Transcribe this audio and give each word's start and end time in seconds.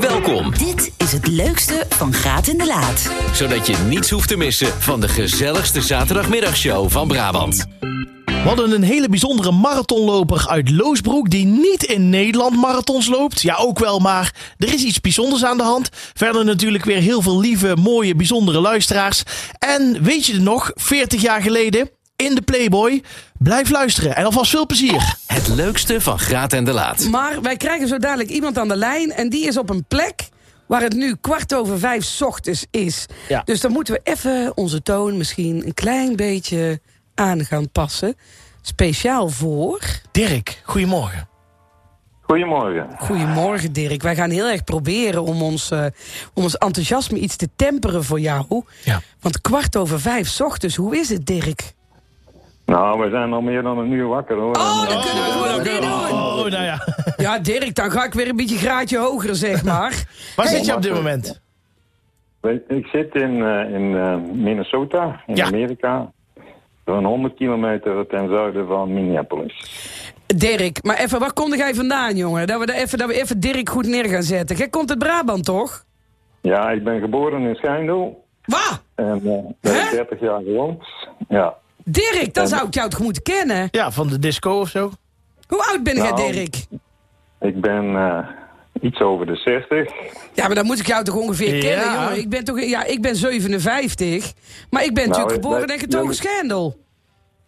Welkom, 0.00 0.54
Dit 0.58 0.92
is 0.96 1.12
het 1.12 1.26
leukste 1.26 1.86
van 1.88 2.12
Graat 2.12 2.46
in 2.46 2.58
de 2.58 2.66
Laat. 2.66 3.10
zodat 3.32 3.66
je 3.66 3.76
niets 3.88 4.10
hoeft 4.10 4.28
te 4.28 4.36
missen 4.36 4.66
van 4.82 5.00
de 5.00 5.08
gezelligste 5.08 5.82
zaterdagmiddagshow 5.82 6.90
van 6.90 7.08
Brabant. 7.08 7.66
We 8.26 8.52
hadden 8.52 8.70
een 8.70 8.82
hele 8.82 9.08
bijzondere 9.08 9.52
marathonloper 9.52 10.48
uit 10.48 10.70
Loosbroek... 10.70 11.30
die 11.30 11.44
niet 11.44 11.82
in 11.82 12.08
Nederland 12.08 12.56
marathons 12.56 13.06
loopt. 13.06 13.42
Ja, 13.42 13.56
ook 13.56 13.78
wel, 13.78 13.98
maar 13.98 14.34
er 14.58 14.74
is 14.74 14.82
iets 14.84 15.00
bijzonders 15.00 15.44
aan 15.44 15.56
de 15.56 15.62
hand. 15.62 15.88
Verder 16.14 16.44
natuurlijk 16.44 16.84
weer 16.84 17.00
heel 17.00 17.22
veel 17.22 17.40
lieve, 17.40 17.76
mooie, 17.76 18.14
bijzondere 18.14 18.60
luisteraars. 18.60 19.22
En 19.58 20.02
weet 20.02 20.26
je 20.26 20.32
het 20.32 20.42
nog, 20.42 20.70
40 20.74 21.22
jaar 21.22 21.42
geleden 21.42 21.90
in 22.16 22.34
de 22.34 22.42
Playboy? 22.42 23.02
Blijf 23.38 23.70
luisteren 23.70 24.16
en 24.16 24.24
alvast 24.24 24.50
veel 24.50 24.66
plezier. 24.66 25.16
Het 25.26 25.48
leukste 25.48 26.00
van 26.00 26.18
Graat 26.18 26.52
en 26.52 26.64
de 26.64 26.72
Laat. 26.72 27.08
Maar 27.10 27.42
wij 27.42 27.56
krijgen 27.56 27.88
zo 27.88 27.98
dadelijk 27.98 28.30
iemand 28.30 28.58
aan 28.58 28.68
de 28.68 28.76
lijn 28.76 29.12
en 29.12 29.28
die 29.28 29.46
is 29.46 29.58
op 29.58 29.70
een 29.70 29.84
plek 29.88 30.28
waar 30.66 30.82
het 30.82 30.94
nu 30.94 31.16
kwart 31.20 31.54
over 31.54 31.78
vijf 31.78 32.04
's 32.04 32.22
ochtends 32.22 32.66
is. 32.70 33.06
Ja. 33.28 33.42
Dus 33.44 33.60
dan 33.60 33.72
moeten 33.72 33.94
we 33.94 34.00
even 34.02 34.56
onze 34.56 34.82
toon 34.82 35.16
misschien 35.16 35.66
een 35.66 35.74
klein 35.74 36.16
beetje 36.16 36.80
aan 37.14 37.44
gaan 37.44 37.70
passen. 37.70 38.14
Speciaal 38.62 39.28
voor... 39.28 39.80
Dirk, 40.10 40.60
goedemorgen. 40.64 41.28
Goedemorgen. 42.20 42.88
Goedemorgen 42.98 43.72
Dirk. 43.72 44.02
Wij 44.02 44.14
gaan 44.14 44.30
heel 44.30 44.48
erg 44.48 44.64
proberen 44.64 45.22
om 45.22 45.42
ons, 45.42 45.70
eh, 45.70 45.84
om 46.34 46.42
ons 46.42 46.58
enthousiasme 46.58 47.18
iets 47.18 47.36
te 47.36 47.48
temperen 47.56 48.04
voor 48.04 48.20
jou. 48.20 48.62
Ja. 48.84 49.00
Want 49.20 49.40
kwart 49.40 49.76
over 49.76 50.00
vijf 50.00 50.28
's 50.28 50.40
ochtends, 50.40 50.76
hoe 50.76 50.96
is 50.96 51.08
het 51.08 51.26
Dirk? 51.26 51.74
Nou, 52.66 53.00
we 53.00 53.10
zijn 53.10 53.32
al 53.32 53.40
meer 53.40 53.62
dan 53.62 53.78
een 53.78 53.92
uur 53.92 54.06
wakker 54.06 54.36
hoor. 54.36 54.56
Oh, 54.56 54.88
dan 54.88 54.98
eh, 54.98 55.04
kunnen 55.04 55.24
we 55.24 55.30
gewoon 55.30 55.62
niet 55.62 55.82
doen. 55.82 56.18
Oh, 56.18 56.36
nou 56.36 56.64
ja. 56.64 56.78
Ja 57.16 57.38
Dirk, 57.38 57.74
dan 57.74 57.90
ga 57.90 58.04
ik 58.04 58.12
weer 58.12 58.28
een 58.28 58.36
beetje 58.36 58.54
een 58.54 58.60
graadje 58.60 58.98
hoger 58.98 59.34
zeg 59.34 59.64
maar. 59.64 60.04
Waar 60.36 60.46
zit 60.46 60.66
je 60.66 60.74
op 60.74 60.82
dit 60.82 60.94
moment? 60.94 61.40
Ik 62.68 62.86
zit 62.86 63.14
in, 63.14 63.42
eh, 63.44 63.74
in 63.74 63.96
eh, 63.96 64.16
Minnesota, 64.32 65.22
in 65.26 65.36
Ja. 65.36 65.46
Amerika. 65.46 66.10
Zo'n 66.84 67.04
100 67.04 67.34
kilometer 67.34 68.06
ten 68.06 68.28
zuiden 68.28 68.66
van 68.66 68.94
Minneapolis. 68.94 69.54
Dirk, 70.26 70.82
maar 70.82 70.96
even, 70.98 71.18
waar 71.20 71.32
kom 71.32 71.54
jij 71.54 71.74
vandaan, 71.74 72.16
jongen? 72.16 72.46
Dat 72.46 72.60
we, 72.60 72.66
daar 72.66 72.76
even, 72.76 72.98
dat 72.98 73.08
we 73.08 73.14
even 73.20 73.40
Dirk 73.40 73.68
goed 73.68 73.86
neer 73.86 74.04
gaan 74.04 74.22
zetten. 74.22 74.56
Jij 74.56 74.68
komt 74.68 74.90
uit 74.90 74.98
Brabant, 74.98 75.44
toch? 75.44 75.84
Ja, 76.40 76.70
ik 76.70 76.84
ben 76.84 77.00
geboren 77.00 77.40
in 77.40 77.54
Schijndel. 77.54 78.24
Waar? 78.44 78.78
En 78.94 79.20
eh 79.24 79.24
daar 79.60 79.74
heb 79.74 79.84
ik 79.84 79.90
Hè? 79.90 79.96
30 79.96 80.20
jaar 80.20 80.42
gewoond. 80.42 80.82
Ja. 81.28 81.54
Dirk, 81.90 82.34
dan 82.34 82.48
zou 82.48 82.66
ik 82.66 82.74
jou 82.74 82.90
toch 82.90 83.00
moeten 83.00 83.22
kennen? 83.22 83.68
Ja, 83.70 83.90
van 83.92 84.08
de 84.08 84.18
disco 84.18 84.60
of 84.60 84.68
zo. 84.68 84.92
Hoe 85.48 85.64
oud 85.70 85.82
ben 85.82 85.94
jij, 85.96 86.10
Nou. 86.10 86.32
Dirk? 86.32 86.56
Ik 87.40 87.60
ben 87.60 87.96
eh, 87.96 88.18
iets 88.82 89.00
over 89.00 89.26
de 89.26 89.36
60. 89.36 89.92
Ja, 90.34 90.46
maar 90.46 90.54
dan 90.54 90.66
moet 90.66 90.78
ik 90.78 90.86
jou 90.86 91.04
toch 91.04 91.14
ongeveer 91.14 91.54
Ja. 91.54 91.60
kennen, 91.60 91.92
jongen. 91.94 92.18
Ik 92.18 92.28
ben, 92.28 92.44
toch, 92.44 92.60
ja, 92.60 92.84
ik 92.84 93.02
ben 93.02 93.16
57, 93.16 94.32
maar 94.70 94.84
ik 94.84 94.94
ben 94.94 95.08
natuurlijk 95.08 95.36
ik- 95.36 95.42
geboren 95.42 95.68
in 95.68 95.78
Getogen 95.78 96.14
Schendel. 96.14 96.84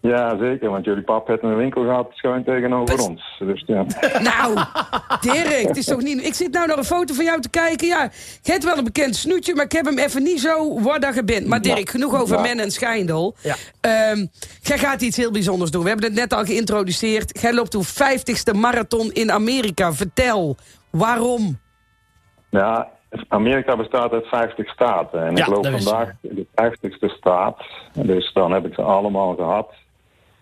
Ja, 0.01 0.37
zeker, 0.39 0.71
want 0.71 0.85
jullie 0.85 1.03
pap 1.03 1.27
heeft 1.27 1.43
een 1.43 1.57
winkel 1.57 1.83
gehad 1.83 2.07
schuin 2.11 2.45
tegenover 2.45 2.97
Best- 2.97 3.09
ons. 3.09 3.37
Dus 3.39 3.63
ja. 3.67 3.85
Nou, 4.31 4.55
Dirk, 5.21 5.67
het 5.69 5.77
is 5.77 5.85
toch 5.85 6.03
niet... 6.03 6.27
Ik 6.27 6.35
zit 6.35 6.53
nou 6.53 6.67
naar 6.67 6.79
een 6.79 6.85
foto 6.85 7.15
van 7.15 7.25
jou 7.25 7.41
te 7.41 7.51
kijken. 7.51 7.87
Ja, 7.87 8.11
je 8.43 8.53
hebt 8.53 8.65
wel 8.65 8.79
een 8.79 8.85
bekend 8.85 9.17
snoetje, 9.17 9.55
maar 9.55 9.65
ik 9.65 9.73
heb 9.73 9.85
hem 9.85 9.99
even 9.99 10.23
niet 10.23 10.41
zo 10.41 10.81
waar 10.81 11.15
je 11.15 11.25
bent. 11.25 11.47
Maar 11.47 11.61
Dirk, 11.63 11.91
genoeg 11.91 12.21
over 12.21 12.37
Ja. 12.37 12.43
men 12.43 12.59
en 12.61 12.71
schijndel. 12.71 13.35
Ja. 13.43 13.55
Ehm, 13.81 14.27
jij 14.63 14.79
gaat 14.79 15.03
iets 15.03 15.17
heel 15.17 15.31
bijzonders 15.33 15.71
doen. 15.71 15.83
We 15.83 15.89
hebben 15.89 16.07
het 16.07 16.15
net 16.19 16.33
al 16.33 16.45
geïntroduceerd. 16.45 17.41
Jij 17.41 17.55
loopt 17.55 17.75
uw 17.75 17.83
50ste 17.85 18.55
marathon 18.57 19.11
in 19.13 19.33
Amerika. 19.33 19.93
Vertel, 19.93 20.57
waarom? 20.91 21.59
Ja, 22.51 22.89
Amerika 23.29 23.77
bestaat 23.77 24.13
uit 24.13 24.27
50 24.27 24.69
staten. 24.69 25.23
En 25.27 25.37
Ja, 25.37 25.43
ik 25.47 25.51
loop 25.51 25.67
vandaag 25.67 26.11
de 26.21 26.47
50ste 26.55 27.09
staat. 27.19 27.63
Dus 27.93 28.33
dan 28.33 28.53
heb 28.53 28.67
ik 28.67 28.75
ze 28.75 28.83
allemaal 28.83 29.35
gehad. 29.35 29.73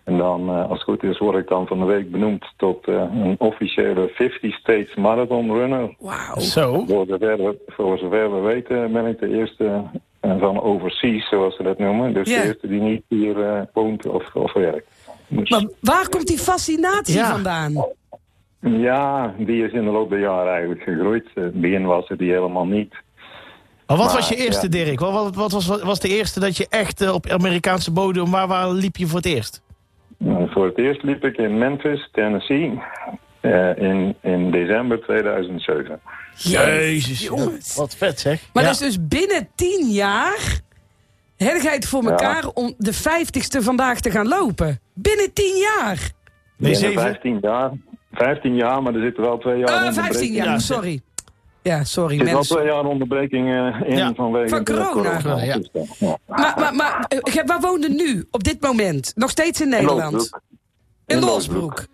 En 0.07 0.17
dan, 0.17 0.49
eh, 0.49 0.59
als 0.69 0.71
het 0.79 0.81
goed 0.83 1.03
is, 1.03 1.17
word 1.17 1.37
ik 1.37 1.47
dan 1.47 1.67
van 1.67 1.79
de 1.79 1.85
week 1.85 2.11
benoemd 2.11 2.45
tot 2.57 2.87
eh, 2.87 2.93
een 2.95 3.35
officiële 3.37 4.11
50 4.15 4.53
States 4.55 4.95
Marathon 4.95 5.51
Runner. 5.53 5.95
Wauw. 5.99 6.39
Zo. 6.39 6.85
Voor 6.87 7.05
zover, 7.07 7.37
we, 7.37 7.57
voor 7.67 7.97
zover 7.97 8.33
we 8.35 8.39
weten 8.39 8.91
ben 8.91 9.05
ik 9.05 9.19
de 9.19 9.37
eerste 9.37 9.83
eh, 10.19 10.39
van 10.39 10.61
overseas, 10.61 11.29
zoals 11.29 11.55
ze 11.55 11.63
dat 11.63 11.77
noemen. 11.77 12.13
Dus 12.13 12.27
de 12.27 12.43
eerste 12.43 12.67
die 12.67 12.81
niet 12.81 13.03
hier 13.07 13.43
eh, 13.43 13.61
woont 13.73 14.05
of, 14.05 14.35
of 14.35 14.53
werkt. 14.53 14.87
Dus, 15.27 15.49
Maar 15.49 15.65
waar 15.79 16.09
komt 16.09 16.27
die 16.27 16.37
fascinatie 16.37 17.15
Ja. 17.15 17.31
vandaan? 17.31 17.85
ja, 18.59 19.33
die 19.37 19.65
is 19.65 19.71
in 19.71 19.83
de 19.83 19.91
loop 19.91 20.09
der 20.09 20.19
jaren 20.19 20.51
eigenlijk 20.51 20.81
gegroeid. 20.81 21.25
In 21.35 21.41
het 21.43 21.61
begin 21.61 21.85
was 21.85 22.07
het 22.07 22.19
die 22.19 22.31
helemaal 22.31 22.65
niet. 22.65 22.91
Maar 23.87 23.97
wat 23.97 24.05
Maar, 24.05 24.15
was 24.15 24.29
je 24.29 24.35
eerste, 24.35 24.65
ja. 24.77 24.83
Dirk? 24.85 24.99
Wat, 24.99 25.11
wat, 25.13 25.35
wat 25.35 25.51
was, 25.51 25.67
wat 25.67 25.81
was 25.81 25.99
de 25.99 26.09
eerste 26.09 26.39
dat 26.39 26.57
je 26.57 26.65
echt 26.69 27.11
op 27.11 27.27
Amerikaanse 27.29 27.91
bodem... 27.91 28.31
Waar, 28.31 28.47
waar 28.47 28.69
liep 28.71 28.95
je 28.97 29.07
voor 29.07 29.17
het 29.17 29.25
eerst? 29.25 29.61
Nou, 30.17 30.49
voor 30.51 30.65
het 30.65 30.77
eerst 30.77 31.03
liep 31.03 31.23
ik 31.25 31.37
in 31.37 31.57
Memphis, 31.57 32.09
Tennessee, 32.11 32.81
eh, 33.39 33.77
in, 33.77 34.15
in 34.21 34.51
december 34.51 35.01
2007. 35.01 35.99
Jezus, 36.35 37.21
jongens. 37.23 37.75
Wat 37.75 37.95
vet 37.95 38.19
zeg. 38.19 38.41
Maar 38.53 38.63
Ja. 38.63 38.69
dat 38.69 38.81
is 38.81 38.85
dus 38.95 39.07
binnen 39.07 39.49
tien 39.55 39.87
jaar... 39.89 40.59
heb 41.37 41.61
jij 41.61 41.73
het 41.73 41.85
voor 41.87 42.03
Ja. 42.03 42.09
elkaar 42.09 42.45
om 42.53 42.73
de 42.77 42.93
50ste 42.93 43.63
vandaag 43.63 43.99
te 43.99 44.11
gaan 44.11 44.27
lopen. 44.27 44.79
Binnen 44.93 45.33
tien 45.33 45.55
jaar. 45.57 45.97
Nee, 45.97 46.11
Binnen 46.57 46.79
zeven. 46.79 47.01
15 47.01 47.37
jaar. 47.41 47.71
15 48.13 48.55
jaar, 48.55 48.81
maar 48.81 48.93
er 48.95 49.01
zitten 49.01 49.23
wel 49.23 49.37
twee 49.37 49.57
jaar 49.57 49.67
Eh, 49.67 49.73
onderbreking. 49.75 50.15
15 50.15 50.33
jaar, 50.33 50.45
Ja. 50.45 50.59
sorry. 50.59 51.01
Ja, 51.67 51.83
sorry 51.83 52.11
Er 52.13 52.17
zit 52.17 52.25
wel 52.25 52.35
mensen. 52.35 52.55
twee 52.55 52.67
jaar 52.67 52.85
onderbreking 52.85 53.47
eh, 53.47 53.89
in 53.89 53.97
Ja. 53.97 54.13
vanwege 54.13 54.47
Van 54.49 54.63
de 54.63 54.73
corona. 54.73 54.91
corona. 55.21 55.43
Ja. 55.43 55.59
Ja. 55.99 56.17
Maar, 56.27 56.53
maar, 56.59 56.75
maar 56.75 57.05
eh, 57.07 57.43
waar 57.45 57.59
woonde 57.59 57.89
nu, 57.89 58.27
op 58.31 58.43
dit 58.43 58.61
moment? 58.61 59.11
Nog 59.15 59.29
steeds 59.29 59.61
in 59.61 59.69
Nederland? 59.69 60.29
In 61.05 61.15
In 61.17 61.23
Losbroek. 61.23 61.85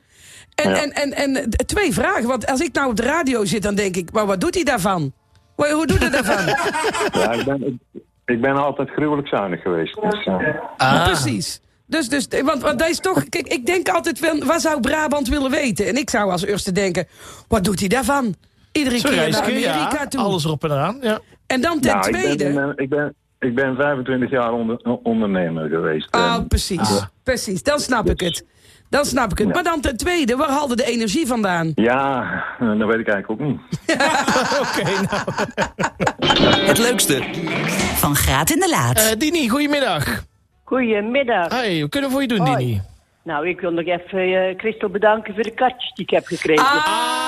En, 0.55 0.69
Ja. 0.69 0.75
en, 0.81 0.91
en, 0.91 1.13
en 1.35 1.49
twee 1.65 1.93
vragen, 1.93 2.27
want 2.27 2.47
als 2.47 2.61
ik 2.61 2.73
nou 2.73 2.89
op 2.89 2.95
de 2.95 3.03
radio 3.03 3.45
zit, 3.45 3.61
dan 3.63 3.75
denk 3.75 3.95
ik, 3.95 4.11
maar 4.11 4.25
wat 4.25 4.41
doet 4.41 4.53
hij 4.55 4.63
daarvan? 4.63 5.13
Hoe, 5.55 5.71
hoe 5.71 5.85
doet 5.87 5.99
hij 5.99 6.09
daarvan? 6.09 6.45
Ja, 7.21 7.31
ik 7.31 7.45
ben, 7.45 7.67
ik, 7.67 8.01
ik 8.25 8.41
ben 8.41 8.55
altijd 8.55 8.89
gruwelijk 8.89 9.27
zuinig 9.27 9.61
geweest. 9.61 10.01
Dus, 10.01 10.25
eh, 10.25 10.37
Ah. 10.77 11.03
Precies. 11.03 11.61
Dus, 11.85 12.09
dus, 12.09 12.27
want, 12.43 12.61
want 12.61 12.79
dat 12.79 12.89
is 12.89 12.99
toch, 12.99 13.29
kijk, 13.29 13.47
ik 13.47 13.65
denk 13.65 13.89
altijd, 13.89 14.19
wel, 14.19 14.43
wat 14.45 14.61
zou 14.61 14.79
Brabant 14.79 15.27
willen 15.27 15.51
weten? 15.51 15.87
En 15.87 15.95
ik 15.97 16.09
zou 16.09 16.31
als 16.31 16.45
eerste 16.45 16.71
denken, 16.71 17.07
wat 17.47 17.63
doet 17.63 17.79
hij 17.79 17.89
daarvan? 17.89 18.35
Iedere 18.73 18.97
Zo 18.97 19.09
keer 19.09 19.29
naar 19.29 19.41
Amerika 19.41 19.97
ja. 19.99 20.07
toe. 20.07 20.21
Alles 20.21 20.45
erop 20.45 20.63
en 20.63 20.71
eraan. 20.71 20.97
Ja. 21.01 21.19
En 21.47 21.61
dan 21.61 21.79
ten 21.79 21.91
nou, 21.95 22.07
ik 22.07 22.13
tweede... 22.13 22.53
ben, 22.53 22.73
ik, 22.75 22.89
ben, 22.89 23.15
ik 23.39 23.55
ben 23.55 23.75
25 23.75 24.29
jaar 24.29 24.51
onder, 24.51 24.77
ondernemer 25.03 25.69
geweest. 25.69 26.11
Ah, 26.11 26.33
En- 26.33 26.47
precies. 26.47 27.05
Precies, 27.23 27.63
dan 27.63 27.79
snap 27.79 28.09
ik 28.09 28.19
het. 28.19 28.45
Dan 28.89 29.05
snap 29.05 29.31
ik 29.31 29.37
het. 29.37 29.47
Ja. 29.47 29.53
Maar 29.53 29.63
dan 29.63 29.81
ten 29.81 29.97
tweede, 29.97 30.35
waar 30.35 30.49
haalde 30.49 30.75
de 30.75 30.85
energie 30.85 31.27
vandaan? 31.27 31.71
ja, 31.75 32.21
eh, 32.59 32.79
dat 32.79 32.87
weet 32.87 32.99
ik 32.99 33.07
eigenlijk 33.07 33.29
ook 33.29 33.39
niet. 33.39 33.59
Oké, 34.65 34.83
nou. 34.83 35.23
Het 36.67 36.77
leukste, 36.77 37.23
Van 37.95 38.15
Graat 38.15 38.49
in 38.49 38.59
de 38.59 38.69
Laat. 38.69 38.97
Eh, 38.97 39.17
Dini, 39.17 39.49
goedemiddag. 39.49 40.23
Goedemiddag. 40.63 41.51
Hey, 41.51 41.81
wat 41.81 41.89
kunnen 41.89 42.09
we 42.09 42.15
voor 42.15 42.21
je 42.25 42.27
doen, 42.37 42.47
Hoi. 42.47 42.57
Dini? 42.65 42.81
Nou, 43.23 43.47
ik 43.47 43.59
wil 43.59 43.71
nog 43.71 43.85
even 43.85 44.19
eh 44.19 44.57
Christel 44.57 44.89
bedanken 44.89 45.33
voor 45.33 45.43
de 45.43 45.51
katjes 45.53 45.93
die 45.93 46.05
ik 46.05 46.11
heb 46.11 46.25
gekregen. 46.25 46.65
Ah, 46.65 47.22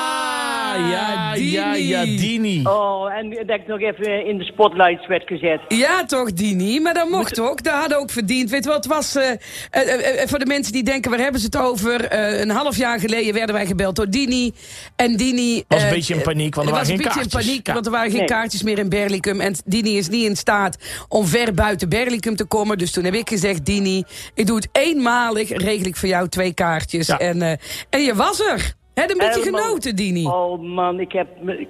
ja, 0.76 1.34
Dini. 1.34 1.52
Ja, 1.52 1.74
ja, 1.76 2.04
Dini. 2.04 2.62
Oh, 2.64 3.14
en 3.14 3.30
dat 3.30 3.60
ik 3.60 3.68
nog 3.68 3.80
even 3.82 4.26
in 4.28 4.38
de 4.38 4.44
spotlights 4.44 5.08
werd 5.08 5.24
gezet. 5.28 5.60
Ja, 5.68 6.06
toch, 6.06 6.34
Dini? 6.34 6.80
Maar 6.80 6.94
dat 6.94 7.10
mocht 7.10 7.40
ook. 7.40 7.64
Dat 7.64 7.74
hadden 7.74 7.98
ook 8.00 8.12
verdiend. 8.12 8.50
Weet 8.50 8.64
je 8.64 8.70
wat, 8.70 8.84
het 8.84 8.94
was... 8.94 9.16
eh, 9.16 9.30
eh, 9.72 10.22
eh, 10.22 10.28
voor 10.28 10.40
de 10.40 10.46
mensen 10.46 10.74
die 10.74 10.84
denken, 10.84 11.12
waar 11.12 11.20
hebben 11.20 11.40
ze 11.40 11.46
het 11.46 11.58
over? 11.58 12.06
Eh, 12.06 12.40
een 12.40 12.50
half 12.50 12.78
jaar 12.78 13.00
geleden 13.00 13.34
werden 13.34 13.56
wij 13.56 13.66
gebeld 13.66 13.96
door 13.96 14.10
Dini. 14.10 14.52
En 14.96 15.16
Dini... 15.18 15.64
Was 15.68 15.84
een 15.84 15.90
beetje 15.90 16.14
in 16.16 16.22
paniek, 16.22 16.56
want 16.56 16.68
er 16.68 16.74
was 16.74 16.82
waren 16.88 16.96
een 16.98 17.04
geen 17.04 17.14
beetje 17.14 17.22
in 17.24 17.30
kaartjes. 17.30 17.46
paniek, 17.46 17.68
Ja. 17.68 17.74
want 17.74 17.86
er 17.86 17.92
waren 17.92 18.10
geen 18.10 18.20
Nee. 18.20 18.28
kaartjes 18.28 18.64
meer 18.64 18.78
in 18.80 18.90
Berlicum. 18.90 19.40
En 19.42 19.56
Dini 19.66 19.98
is 19.98 20.10
niet 20.10 20.26
in 20.26 20.36
staat 20.36 20.78
om 21.08 21.26
ver 21.26 21.54
buiten 21.54 21.90
Berlicum 21.90 22.36
te 22.36 22.46
komen. 22.46 22.78
Dus 22.78 22.92
toen 22.92 23.04
heb 23.04 23.14
ik 23.14 23.30
gezegd, 23.30 23.66
Dini, 23.66 24.04
ik 24.34 24.48
doe 24.48 24.56
het 24.56 24.68
eenmalig. 24.72 25.50
Regel 25.50 25.86
ik 25.86 25.96
voor 25.96 26.10
jou 26.10 26.28
twee 26.30 26.54
kaartjes. 26.54 27.08
Ja. 27.08 27.18
En, 27.20 27.42
eh, 27.42 27.52
en 27.90 28.02
je 28.04 28.16
was 28.16 28.40
er. 28.40 28.74
Heb 28.96 29.10
een 29.10 29.18
beetje 29.18 29.40
Helemaal- 29.40 29.62
genoten, 29.62 29.96
Dini. 29.96 30.26
Oh 30.26 30.62
man, 30.62 31.00
ik 31.00 31.12
heb 31.12 31.28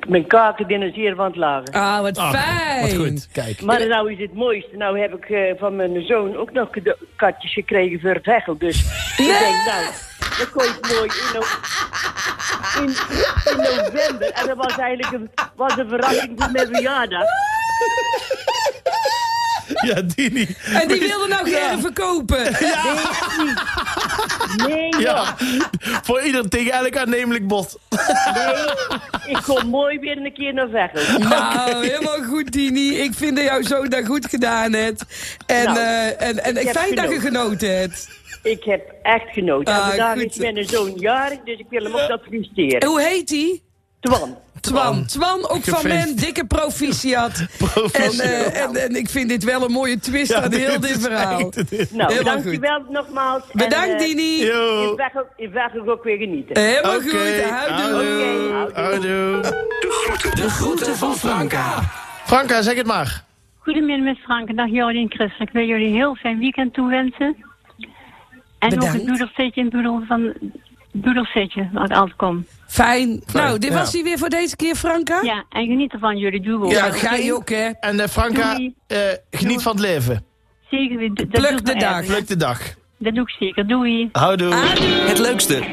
mijn 0.07 0.27
kaken 0.27 0.68
binnen 0.68 0.94
zeer 0.94 1.16
van 1.16 1.25
het 1.25 1.36
lagen. 1.36 1.74
Ah, 1.74 2.01
wat 2.01 2.18
Ach, 2.18 2.31
fijn. 2.31 2.81
Wat 2.81 2.94
goed, 3.07 3.27
kijk. 3.31 3.62
Maar 3.62 3.88
nou 3.88 4.12
is 4.13 4.19
het 4.19 4.33
mooiste. 4.33 4.75
Nou 4.77 5.00
heb 5.00 5.13
ik 5.13 5.30
eh, 5.30 5.60
van 5.60 5.75
mijn 5.75 6.06
zoon 6.06 6.38
ook 6.38 6.51
nog 6.51 6.69
katjes 7.16 7.54
gekregen 7.54 8.00
voor 8.00 8.13
het 8.13 8.25
hechel. 8.25 8.57
Dus 8.57 8.80
ik 9.18 9.25
denk, 9.25 9.66
nou, 9.66 9.86
dat 10.38 10.50
kon 10.51 10.63
ik 10.63 10.80
mooi 10.95 11.10
in, 11.10 11.33
no- 11.33 11.45
in, 12.81 12.89
in 13.51 13.57
november. 13.57 14.30
En 14.31 14.48
dat 14.48 14.57
was 14.57 14.78
eigenlijk 14.78 15.13
een, 15.13 15.30
was 15.56 15.78
een 15.78 15.89
verrassing 15.89 16.31
voor 16.38 16.51
mijn 16.51 16.68
verjaardag. 16.68 17.24
Ja, 19.81 20.01
Dini. 20.16 20.56
En 20.74 20.88
die 20.88 21.00
wilde 21.00 21.28
nou 21.28 21.50
Ja. 21.50 21.80
Verkopen. 21.80 22.44
Nee, 22.44 22.51
joh. 24.57 25.00
Ja, 25.00 25.36
voor 26.04 26.22
ieder 26.22 26.50
tegen 26.50 26.72
elk 26.72 26.98
aannemelijk 26.98 27.48
bod. 27.48 27.80
Nee, 28.34 29.36
ik 29.36 29.42
kom 29.44 29.68
mooi 29.69 30.00
weer 30.00 30.18
een 30.18 30.34
keer 30.34 30.54
naar 30.54 30.69
Veghel. 30.69 31.19
Nou, 31.19 31.88
helemaal 31.88 32.24
goed, 32.24 32.52
Dini. 32.52 32.90
Ik 32.98 33.13
vind 33.13 33.36
dat 33.36 33.46
jouw 33.46 33.62
zoon 33.62 33.90
dat 33.90 34.06
goed 34.06 34.25
gedaan 34.30 34.74
hebt. 34.74 35.06
En, 35.46 35.63
Nou, 35.63 35.78
eh, 35.78 36.22
en, 36.28 36.44
en 36.44 36.57
ik 36.57 36.69
fijn 36.69 36.96
dat 36.96 37.10
je 37.10 37.19
genoten. 37.19 37.22
genoten 37.22 37.78
hebt. 37.80 38.10
Ik 38.44 38.63
heb 38.63 38.94
echt 39.04 39.34
genoten. 39.34 39.74
Ah, 39.74 39.80
en 39.84 39.88
vandaag 39.90 40.13
goed. 40.18 40.25
is 40.31 40.38
mijn 40.38 40.66
zoon 40.69 40.92
jarig, 40.96 41.40
dus 41.46 41.57
ik 41.60 41.66
wil 41.69 41.84
hem 41.84 41.94
ook 41.96 42.07
dat 42.07 42.22
feliciteren. 42.24 42.88
Hoe 42.90 43.02
heet 43.02 43.30
hij? 43.30 43.62
Twan. 44.00 44.38
Twan. 44.65 45.06
Twan, 45.06 45.50
ook 45.50 45.63
van 45.63 45.88
men, 45.88 46.15
dikke 46.15 46.45
proficiat. 46.45 47.39
En, 47.47 47.47
Proficiat. 47.57 48.19
eh, 48.19 48.62
en, 48.63 48.75
en 48.75 48.95
ik 48.95 49.09
vind 49.09 49.29
dit 49.29 49.44
wel 49.44 49.63
een 49.65 49.71
mooie 49.71 50.00
twist 50.00 50.33
aan 50.33 50.53
heel 50.53 50.79
dit 50.79 51.01
verhaal. 51.01 51.39
Nou, 51.39 52.13
Helemaal 52.13 52.23
dankjewel 52.35 52.83
nogmaals. 52.89 53.44
En, 53.51 53.57
Bedankt, 53.57 53.94
eh, 53.94 53.97
Dini. 54.00 54.38
Veghel, 54.39 55.25
in 55.35 55.51
Veghel 55.51 55.88
ook 55.89 56.03
weer 56.03 56.17
genieten. 56.17 56.62
Helemaal 56.62 56.95
Oké, 56.95 57.09
goed. 57.09 57.50
Houdoe. 57.50 57.75
houdoe. 57.94 58.71
Houdoe. 58.73 59.41
De 60.35 60.50
groeten 60.50 60.95
van 60.95 61.15
Franka. 61.15 61.79
Franka, 62.25 62.61
zeg 62.61 62.75
het 62.75 62.85
maar. 62.85 63.23
Goedemiddag 63.57 64.06
met 64.06 64.18
Frank. 64.23 64.56
Dag 64.57 64.69
Jordi 64.69 65.01
en 65.01 65.11
Chris. 65.11 65.39
Ik 65.39 65.50
wil 65.51 65.65
jullie 65.65 65.88
een 65.88 65.94
heel 65.94 66.15
fijn 66.15 66.39
weekend 66.39 66.73
toewensen. 66.73 67.35
En 68.59 68.69
ook 68.73 68.79
Bedankt. 68.79 68.94
het 68.94 69.06
doedelzetje 69.06 69.61
in 69.61 69.69
Doedel 69.69 70.03
van 70.07 70.33
Doedelzetje, 71.01 71.69
waar 71.74 71.86
ik 71.86 71.92
altijd 71.92 72.15
kom. 72.15 72.45
Fijn. 72.68 73.21
Nou, 73.33 73.59
dit 73.59 73.71
ja. 73.71 73.77
was 73.77 73.94
hij 73.94 74.03
weer 74.03 74.18
voor 74.18 74.30
deze 74.30 74.56
keer, 74.56 74.75
Franka. 74.75 75.19
Ja, 75.24 75.45
en 75.50 75.65
geniet 75.65 75.94
ervan 75.94 76.18
jullie 76.18 76.42
duo. 76.42 76.69
Ja, 76.69 76.92
ga 76.92 77.15
je 77.15 77.33
ook, 77.33 77.50
hè. 77.50 77.69
En 77.80 78.00
eh, 78.00 78.07
Franka, 78.07 78.59
eh, 78.88 78.97
geniet 79.31 79.62
van 79.62 79.71
het 79.71 79.81
leven. 79.81 80.25
Zeker, 80.69 80.97
Pluk 80.97 81.31
doe 81.31 81.47
ik 81.50 81.65
de 81.65 81.71
wel 81.74 81.80
dag. 81.81 82.06
Pluk 82.06 82.27
de 82.27 82.36
dag. 82.36 82.59
Dat 82.97 83.13
doe 83.13 83.24
ik 83.24 83.30
zeker. 83.39 83.68
Doei. 83.68 84.09
Houdoe. 84.12 84.53
Het 85.07 85.18
leukste. 85.19 85.63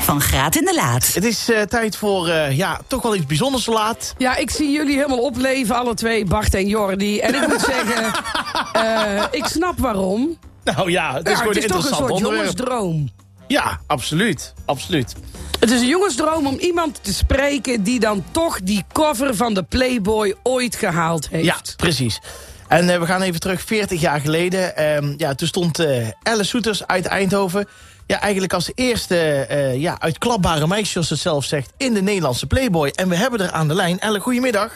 Van 0.00 0.20
Graat 0.20 0.56
in 0.56 0.64
de 0.64 0.74
Laat. 0.74 1.14
Het 1.14 1.24
is 1.24 1.50
eh, 1.50 1.62
tijd 1.62 1.96
voor, 1.96 2.28
eh, 2.28 2.56
ja, 2.56 2.80
toch 2.86 3.02
wel 3.02 3.14
iets 3.14 3.26
bijzonders 3.26 3.64
te 3.64 3.70
laat. 3.70 4.14
Ja, 4.18 4.36
ik 4.36 4.50
zie 4.50 4.70
jullie 4.70 4.94
helemaal 4.96 5.18
opleven, 5.22 5.74
alle 5.76 5.94
twee, 5.94 6.24
Bart 6.24 6.54
en 6.54 6.66
Jordi. 6.66 7.18
En 7.18 7.34
ik 7.34 7.48
moet 7.48 7.60
zeggen, 7.60 8.12
eh, 8.84 9.24
ik 9.30 9.44
snap 9.46 9.78
waarom. 9.78 10.38
Nou 10.64 10.90
ja, 10.90 11.14
het 11.14 11.26
is 11.26 11.32
Ja, 11.32 11.38
gewoon 11.38 11.54
het 11.54 11.64
is 11.64 11.70
toch 11.70 11.76
een 11.78 11.84
interessant 11.84 11.94
soort 11.96 12.10
onderwerp. 12.10 12.36
jongensdroom. 12.36 13.08
Ja, 13.50 13.80
absoluut. 13.86 14.54
Absoluut. 14.64 15.14
Het 15.60 15.70
is 15.70 15.80
een 15.80 15.86
jongensdroom 15.86 16.46
om 16.46 16.58
iemand 16.58 17.04
te 17.04 17.14
spreken 17.14 17.82
die 17.82 18.00
dan 18.00 18.24
toch 18.30 18.60
die 18.62 18.84
cover 18.92 19.36
van 19.36 19.54
de 19.54 19.62
Playboy 19.62 20.34
ooit 20.42 20.76
gehaald 20.76 21.28
heeft. 21.28 21.44
Ja, 21.44 21.56
precies. 21.76 22.20
En 22.68 22.88
eh, 22.88 22.98
we 22.98 23.06
gaan 23.06 23.22
even 23.22 23.40
terug, 23.40 23.62
40 23.62 24.00
jaar 24.00 24.20
geleden. 24.20 24.76
Ehm, 24.76 25.14
ja, 25.16 25.34
toen 25.34 25.48
stond 25.48 25.78
eh 25.78 26.08
Alice 26.22 26.44
Soeters 26.44 26.86
uit 26.86 27.06
Eindhoven... 27.06 27.68
Ja, 28.06 28.20
eigenlijk 28.20 28.52
als 28.52 28.72
eerste 28.74 29.16
eh, 29.16 29.80
ja, 29.80 29.96
uitklapbare 30.00 30.66
meisje, 30.66 30.92
zoals 30.92 31.10
het 31.10 31.18
zelf 31.18 31.44
zegt... 31.44 31.72
in 31.76 31.94
de 31.94 32.02
Nederlandse 32.02 32.46
Playboy. 32.46 32.88
En 32.88 33.08
we 33.08 33.16
hebben 33.16 33.40
er 33.40 33.50
aan 33.50 33.68
de 33.68 33.74
lijn. 33.74 33.98
Elle, 33.98 34.20
goedemiddag. 34.20 34.72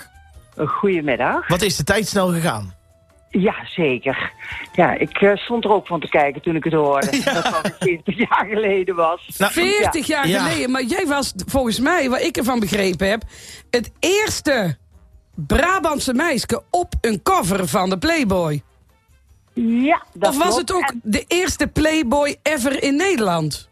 Goedemiddag. 0.57 1.49
Wat 1.49 1.63
is 1.63 1.77
de 1.77 1.85
tijd 1.85 2.09
snel 2.09 2.33
gegaan? 2.33 2.75
Ja, 3.39 3.55
zeker. 3.67 4.33
Ja, 4.75 4.93
ik 4.95 5.17
eh, 5.21 5.37
stond 5.37 5.65
er 5.65 5.71
ook 5.73 5.87
van 5.87 6.01
te 6.01 6.09
kijken 6.09 6.43
toen 6.43 6.57
ik 6.57 6.65
het 6.65 6.73
hoorde. 6.73 7.07
Dat 7.25 7.63
het 7.63 7.77
40 7.79 8.19
jaar 8.29 8.47
geleden 8.49 8.95
was. 8.95 9.35
Nou, 9.39 9.53
40 9.53 10.07
jaar 10.07 10.29
Ja. 10.29 10.43
geleden. 10.45 10.71
Maar 10.71 10.83
jij 10.83 11.07
was 11.07 11.33
volgens 11.47 11.81
mij, 11.81 12.09
wat 12.11 12.21
ik 12.21 12.37
ervan 12.37 12.61
begrepen 12.61 13.09
heb... 13.11 13.23
het 13.71 13.93
eerste 14.01 14.77
Brabantse 15.35 16.15
meisje 16.15 16.63
op 16.71 16.95
een 17.01 17.23
cover 17.23 17.69
van 17.69 17.91
de 17.91 17.99
Playboy. 17.99 18.63
Ja, 19.55 20.03
dat 20.13 20.31
of 20.31 20.37
was 20.39 20.47
klopt. 20.55 20.61
het 20.61 20.73
ook 20.73 20.83
En 20.91 21.01
de 21.03 21.25
eerste 21.29 21.67
Playboy 21.67 22.37
ever 22.43 22.83
in 22.83 22.97
Nederland? 22.97 23.69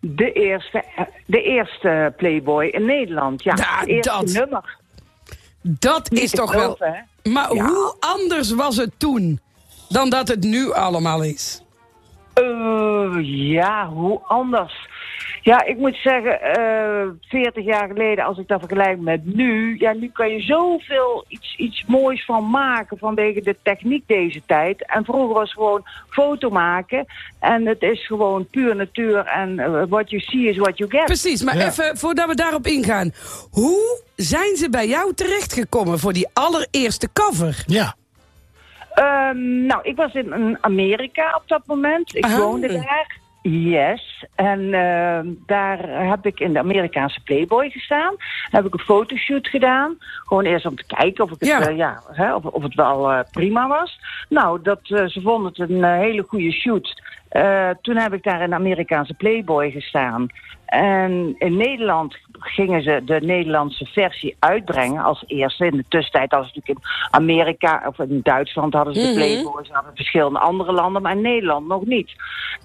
De 0.00 0.32
eerste, 0.32 0.84
eh, 0.96 1.04
de 1.26 1.42
eerste 1.42 2.14
Playboy 2.16 2.66
in 2.66 2.84
Nederland, 2.84 3.42
ja. 3.42 3.54
Het 3.54 3.88
eerste 3.88 4.10
dat. 4.10 4.24
nummer. 4.32 4.78
Dat 5.62 6.10
Niet 6.10 6.22
is 6.22 6.30
toch 6.30 6.52
wel... 6.54 6.76
hè? 6.78 6.92
Maar 7.22 7.54
Ja. 7.54 7.66
hoe 7.66 7.94
anders 8.00 8.52
was 8.52 8.76
het 8.76 8.90
toen 8.98 9.40
dan 9.88 10.10
dat 10.10 10.28
het 10.28 10.44
nu 10.44 10.72
allemaal 10.72 11.22
is? 11.22 11.62
Eh, 12.34 13.08
ja, 13.52 13.88
hoe 13.88 14.20
anders? 14.26 14.88
Ja, 15.42 15.64
ik 15.64 15.76
moet 15.76 15.96
zeggen, 15.96 16.40
eh 16.42 17.06
40 17.28 17.64
jaar 17.64 17.88
geleden, 17.88 18.24
als 18.24 18.38
ik 18.38 18.48
dat 18.48 18.58
vergelijk 18.58 19.00
met 19.00 19.34
nu, 19.34 19.76
ja, 19.78 19.92
nu 19.92 20.10
kan 20.12 20.28
je 20.30 20.40
zoveel 20.40 21.24
iets, 21.28 21.54
iets 21.56 21.84
moois 21.86 22.24
van 22.24 22.50
maken 22.50 22.98
vanwege 22.98 23.40
de 23.42 23.56
techniek 23.62 24.02
deze 24.06 24.42
tijd. 24.46 24.86
En 24.86 25.04
vroeger 25.04 25.34
was 25.34 25.52
gewoon 25.52 25.82
foto 26.08 26.50
maken 26.50 27.06
en 27.38 27.66
het 27.66 27.82
is 27.82 28.06
gewoon 28.06 28.46
puur 28.50 28.76
natuur 28.76 29.24
en 29.24 29.58
eh, 29.58 29.82
what 29.88 30.10
you 30.10 30.22
see 30.22 30.48
is 30.48 30.56
what 30.56 30.78
you 30.78 30.90
get. 30.90 31.04
Precies, 31.04 31.42
maar 31.42 31.56
Ja. 31.56 31.66
even 31.66 31.96
voordat 31.98 32.26
we 32.28 32.34
daarop 32.34 32.66
ingaan. 32.66 33.12
Hoe 33.50 34.02
zijn 34.16 34.56
ze 34.56 34.70
bij 34.70 34.88
jou 34.88 35.14
terechtgekomen 35.14 35.98
voor 35.98 36.12
die 36.12 36.28
allereerste 36.32 37.08
cover? 37.12 37.62
Ja. 37.66 37.94
Ehm, 38.94 39.66
nou, 39.66 39.80
ik 39.82 39.96
was 39.96 40.12
in 40.14 40.58
Amerika 40.60 41.34
op 41.36 41.42
dat 41.48 41.62
moment. 41.66 42.14
Ik 42.16 42.24
Aha. 42.24 42.38
woonde 42.38 42.66
daar. 42.72 43.18
Yes. 43.42 44.24
En 44.34 44.74
ehm, 44.74 45.26
daar 45.46 46.08
heb 46.08 46.26
ik 46.26 46.40
in 46.40 46.52
de 46.52 46.58
Amerikaanse 46.58 47.20
Playboy 47.20 47.70
gestaan. 47.70 48.14
Heb 48.50 48.66
ik 48.66 48.72
een 48.72 48.80
fotoshoot 48.80 49.48
gedaan. 49.48 49.96
Gewoon 49.98 50.44
eerst 50.44 50.66
om 50.66 50.76
te 50.76 50.86
kijken 50.86 51.24
of, 51.24 51.30
ik 51.30 51.36
het, 51.40 51.68
eh, 51.68 51.76
ja, 51.76 52.02
hè, 52.12 52.34
of, 52.34 52.44
of 52.44 52.62
het 52.62 52.74
wel 52.74 53.10
eh, 53.12 53.20
prima 53.30 53.68
was. 53.68 54.00
Nou, 54.28 54.62
dat, 54.62 54.80
eh, 54.82 55.06
ze 55.06 55.20
vonden 55.20 55.52
het 55.54 55.70
een 55.70 55.84
hele 55.84 56.22
goede 56.22 56.52
shoot. 56.52 57.02
Toen 57.82 57.96
heb 57.96 58.12
ik 58.12 58.22
daar 58.22 58.42
in 58.42 58.50
de 58.50 58.56
Amerikaanse 58.56 59.14
Playboy 59.14 59.70
gestaan. 59.70 60.28
En 60.70 61.34
in 61.38 61.56
Nederland 61.56 62.16
gingen 62.38 62.82
ze 62.82 63.00
de 63.04 63.20
Nederlandse 63.20 63.84
versie 63.86 64.36
uitbrengen 64.38 65.02
als 65.02 65.24
eerste. 65.26 65.66
In 65.66 65.76
de 65.76 65.84
tussentijd 65.88 66.30
hadden 66.30 66.50
ze 66.50 66.58
natuurlijk 66.58 66.86
in 66.86 66.92
Amerika 67.10 67.82
of 67.86 67.98
in 67.98 68.20
Duitsland 68.22 68.74
hadden 68.74 68.94
ze 68.94 69.00
de 69.00 69.06
Mhm. 69.06 69.14
Playboy. 69.16 69.64
Ze 69.64 69.72
hadden 69.72 69.94
verschillende 69.96 70.38
andere 70.38 70.72
landen, 70.72 71.02
maar 71.02 71.12
in 71.12 71.20
Nederland 71.20 71.66
nog 71.68 71.84
niet. 71.86 72.10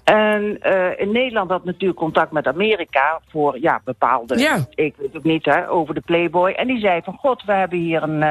En 0.04 0.58
eh, 0.62 1.00
in 1.00 1.12
Nederland 1.12 1.50
had 1.50 1.64
natuurlijk 1.64 1.98
contact 2.00 2.32
met 2.32 2.46
Amerika 2.46 3.20
voor 3.28 3.58
ja, 3.60 3.80
bepaalde, 3.84 4.38
Ja. 4.38 4.56
ik 4.74 4.94
weet 4.96 5.16
ook 5.16 5.22
niet, 5.24 5.44
hè, 5.44 5.70
over 5.70 5.94
de 5.94 6.00
Playboy. 6.00 6.50
En 6.50 6.66
die 6.66 6.78
zei 6.80 7.00
van, 7.04 7.14
god, 7.16 7.42
we 7.44 7.52
hebben 7.52 7.78
hier 7.78 8.02
een, 8.02 8.22
eh, 8.22 8.30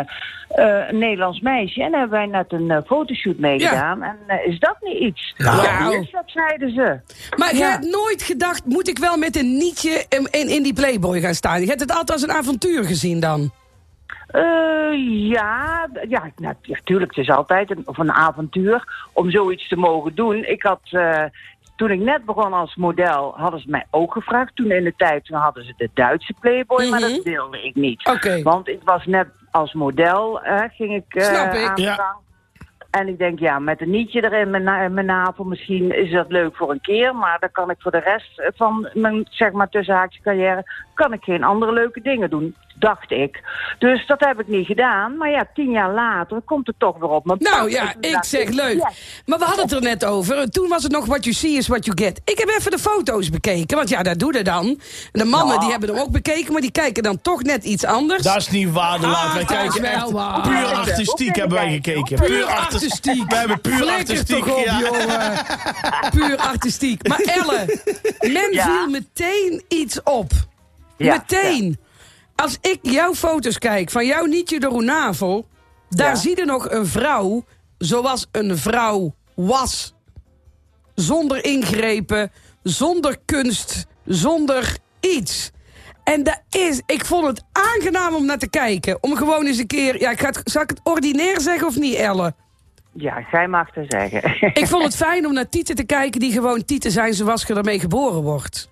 eh, 0.50 0.90
een 0.90 0.98
Nederlands 0.98 1.40
meisje. 1.40 1.84
En 1.84 1.92
hebben 1.94 2.10
wij 2.18 2.26
net 2.26 2.52
een 2.52 2.84
fotoshoot 2.86 3.38
meegedaan. 3.38 4.04
En 4.04 4.18
is 4.46 4.60
dat 4.60 4.76
niet 4.82 4.98
iets? 5.00 5.34
Nou. 5.38 5.62
Ja, 5.64 5.92
is 6.00 6.12
dat, 6.12 6.24
zeiden 6.26 6.70
ze. 6.74 7.00
Maar 7.38 7.56
je 7.56 7.64
hebt 7.64 7.86
nooit 7.92 8.22
gedacht, 8.24 8.66
moet 8.66 8.88
ik 8.88 8.98
wel 9.00 9.18
met 9.18 9.36
een 9.38 9.58
nietje 9.66 10.06
in, 10.10 10.28
in, 10.32 10.48
in 10.50 10.64
die 10.64 10.74
Playboy 10.74 11.20
gaan 11.22 11.34
staan? 11.34 11.62
Je 11.62 11.68
hebt 11.68 11.80
het 11.80 11.92
altijd 11.92 12.12
als 12.12 12.22
een 12.22 12.32
avontuur 12.32 12.84
gezien 12.86 13.20
dan? 13.20 13.52
Eh, 14.28 14.42
ja, 15.30 15.88
ja, 16.08 16.32
nou, 16.36 16.56
ja, 16.62 16.78
tuurlijk. 16.84 17.16
Het 17.16 17.24
is 17.28 17.32
altijd 17.36 17.72
een, 17.72 17.82
of 17.86 17.98
een 17.98 18.12
avontuur 18.12 19.08
om 19.14 19.32
zoiets 19.32 19.68
te 19.68 19.76
mogen 19.76 20.16
doen. 20.16 20.44
Ik 20.46 20.64
had, 20.64 20.80
eh, 20.84 21.24
toen 21.76 21.92
ik 21.92 22.00
net 22.00 22.26
begon 22.26 22.54
als 22.54 22.76
model, 22.76 23.34
hadden 23.38 23.60
ze 23.60 23.70
mij 23.70 23.86
ook 23.92 24.14
gevraagd. 24.14 24.56
Toen 24.56 24.72
in 24.72 24.84
de 24.84 24.94
tijd 24.98 25.26
toen 25.26 25.38
hadden 25.38 25.66
ze 25.66 25.74
de 25.78 25.90
Duitse 25.94 26.34
Playboy, 26.40 26.90
maar 26.90 27.00
Mhm. 27.00 27.10
dat 27.10 27.24
wilde 27.24 27.64
ik 27.64 27.76
niet. 27.76 28.08
Oké. 28.08 28.42
Want 28.42 28.68
ik 28.68 28.80
was 28.84 29.06
net 29.06 29.28
als 29.52 29.74
model, 29.74 30.42
eh, 30.42 30.64
ging 30.72 30.94
ik 30.96 31.16
eh, 31.16 31.24
Snap 31.24 31.54
ik. 31.54 31.68
aan 31.68 31.76
de 31.76 31.82
Ja. 31.82 32.16
En 33.00 33.08
ik 33.08 33.18
denk, 33.18 33.40
ja, 33.40 33.60
met 33.60 33.82
een 33.82 33.90
nietje 33.90 34.24
erin, 34.24 34.50
mijn, 34.50 34.94
mijn 34.94 35.06
navel, 35.06 35.44
misschien 35.46 35.96
is 35.96 36.12
dat 36.12 36.32
leuk 36.32 36.56
voor 36.56 36.72
een 36.72 36.82
keer. 36.82 37.16
Maar 37.16 37.40
dan 37.40 37.52
kan 37.52 37.70
ik 37.70 37.76
voor 37.80 37.92
de 37.92 38.00
rest 38.00 38.52
van 38.56 38.90
mijn, 38.94 39.28
zeg 39.30 39.52
maar, 39.52 39.70
tussenhaakje 39.70 40.22
carrière, 40.22 40.64
kan 40.94 41.14
ik 41.14 41.24
geen 41.24 41.44
andere 41.44 41.74
leuke 41.74 42.02
dingen 42.02 42.30
doen, 42.30 42.56
dacht 42.80 43.12
ik. 43.12 43.44
Dus 43.80 44.08
dat 44.08 44.20
heb 44.20 44.40
ik 44.40 44.48
niet 44.48 44.66
gedaan. 44.66 45.18
Maar 45.18 45.30
ja, 45.30 45.48
tien 45.54 45.72
jaar 45.72 45.94
later 45.94 46.42
komt 46.46 46.68
het 46.68 46.76
toch 46.80 46.98
weer 46.98 47.10
op 47.10 47.26
mijn 47.26 47.38
Nou 47.42 47.62
pad. 47.62 47.72
ja, 47.72 47.94
ik 48.00 48.24
zeg 48.24 48.50
leuk. 48.50 48.82
Maar 49.26 49.40
we 49.40 49.46
hadden 49.46 49.64
het 49.64 49.74
er 49.74 49.82
net 49.82 50.06
over. 50.06 50.50
Toen 50.50 50.70
was 50.70 50.84
het 50.84 50.92
nog 50.92 51.06
what 51.06 51.24
you 51.24 51.36
see 51.36 51.52
is 51.58 51.68
what 51.68 51.86
you 51.86 51.98
get. 52.02 52.22
Ik 52.26 52.38
heb 52.38 52.50
even 52.50 52.72
de 52.72 52.80
foto's 52.80 53.30
bekeken, 53.30 53.78
want 53.78 53.90
ja, 53.90 54.04
dat 54.04 54.20
doe 54.20 54.34
je 54.38 54.44
dan. 54.44 54.80
De 55.12 55.26
mannen 55.26 55.60
die 55.60 55.70
hebben 55.72 55.90
hem 55.90 55.98
ook 56.00 56.12
bekeken, 56.12 56.52
maar 56.52 56.62
die 56.62 56.72
kijken 56.72 57.04
dan 57.04 57.22
toch 57.22 57.44
net 57.44 57.64
iets 57.64 57.86
anders. 57.86 58.24
Dat 58.24 58.36
is 58.36 58.50
niet 58.50 58.72
waar, 58.72 59.00
de. 59.00 59.06
Wij 59.08 59.16
Ah, 59.16 59.34
dat 59.34 59.42
is 59.42 59.48
kijken 59.48 59.82
wel 59.82 59.92
echt 59.92 60.12
waar. 60.12 60.42
puur 60.42 60.66
artistiek 60.66 61.36
hebben 61.36 61.58
wij 61.58 61.72
gekeken. 61.72 62.18
Puur 62.26 62.44
artis- 62.46 62.74
artistiek. 62.74 63.30
We 63.30 63.36
hebben 63.36 63.62
puur 63.62 63.74
Flikker 63.74 63.96
artistiek. 63.98 64.44
toch 64.46 64.58
op, 64.58 64.66
ja. 64.66 64.80
jongen. 64.80 65.34
Puur 66.12 66.38
artistiek. 66.38 67.08
Maar 67.08 67.20
Elle, 67.42 67.80
men 68.34 68.52
Ja. 68.54 68.64
viel 68.66 68.90
meteen 68.90 69.64
iets 69.68 70.04
op. 70.04 70.32
Ja, 70.98 71.14
meteen. 71.14 71.80
Als 72.36 72.58
ik 72.62 72.80
jouw 72.82 73.14
foto's 73.14 73.58
kijk 73.58 73.90
van 73.92 74.06
jouw 74.06 74.26
Nietje 74.26 74.60
de 74.60 74.68
Roenavel... 74.68 75.48
daar 75.90 76.10
Ja. 76.10 76.16
zie 76.16 76.38
je 76.38 76.46
nog 76.46 76.70
een 76.72 76.86
vrouw 76.86 77.44
zoals 77.78 78.28
een 78.32 78.58
vrouw 78.58 79.16
was. 79.36 79.94
Zonder 80.96 81.46
ingrepen, 81.46 82.32
zonder 82.64 83.18
kunst, 83.26 83.86
zonder 84.06 84.78
iets. 85.00 85.52
En 86.04 86.24
dat 86.24 86.42
is, 86.50 86.82
ik 86.86 87.06
vond 87.06 87.28
het 87.28 87.44
aangenaam 87.52 88.16
om 88.16 88.26
naar 88.26 88.38
te 88.38 88.50
kijken. 88.50 88.98
Om 89.04 89.16
gewoon 89.16 89.46
eens 89.46 89.58
een 89.58 89.68
keer, 89.68 90.00
ja, 90.00 90.12
ik 90.12 90.20
ga 90.20 90.28
het, 90.28 90.42
zal 90.44 90.62
ik 90.62 90.70
het 90.70 90.80
ordinair 90.84 91.42
zeggen 91.42 91.68
of 91.68 91.76
niet, 91.78 91.96
Elle? 91.96 92.34
Ja, 92.94 93.26
jij 93.32 93.48
mag 93.48 93.68
het 93.74 93.86
zeggen. 93.90 94.36
Ik 94.62 94.68
vond 94.68 94.84
het 94.84 94.96
fijn 94.96 95.26
om 95.26 95.34
naar 95.34 95.50
tieten 95.50 95.76
te 95.76 95.84
kijken 95.86 96.20
die 96.20 96.32
gewoon 96.32 96.66
tieten 96.66 96.92
zijn 96.92 97.14
zoals 97.14 97.44
je 97.44 97.54
ermee 97.54 97.80
geboren 97.80 98.22
wordt. 98.22 98.70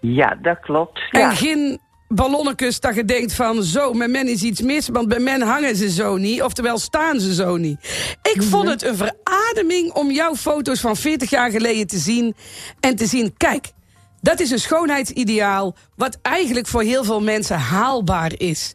ja, 0.00 0.34
dat 0.42 0.60
klopt. 0.60 1.00
En 1.10 1.20
Ja. 1.20 1.34
geen 1.34 1.80
ballonnetjes 2.14 2.80
dat 2.80 2.94
je 2.94 3.04
denkt 3.04 3.32
van... 3.32 3.62
zo, 3.62 3.92
met 3.92 4.10
men 4.10 4.28
is 4.28 4.42
iets 4.42 4.60
mis, 4.60 4.88
want 4.88 5.08
bij 5.08 5.18
men 5.18 5.42
hangen 5.42 5.76
ze 5.76 5.90
zo 5.90 6.16
niet. 6.16 6.42
Oftewel, 6.42 6.78
staan 6.78 7.20
ze 7.20 7.34
zo 7.34 7.56
niet. 7.56 7.78
Ik 8.22 8.42
vond 8.42 8.68
het 8.68 8.82
een 8.82 8.96
verademing 8.96 9.92
om 9.92 10.10
jouw 10.10 10.34
foto's 10.34 10.80
van 10.80 10.96
40 10.96 11.30
jaar 11.30 11.50
geleden 11.50 11.86
te 11.86 11.98
zien... 11.98 12.34
en 12.80 12.96
te 12.96 13.06
zien, 13.06 13.34
kijk, 13.36 13.72
dat 14.20 14.40
is 14.40 14.50
een 14.50 14.58
schoonheidsideaal 14.58 15.74
wat 15.96 16.18
eigenlijk 16.22 16.66
voor 16.66 16.82
heel 16.82 17.04
veel 17.04 17.20
mensen 17.20 17.58
haalbaar 17.58 18.32
is. 18.36 18.74